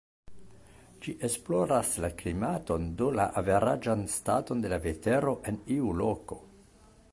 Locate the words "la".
2.05-2.09, 3.19-3.27, 4.75-4.83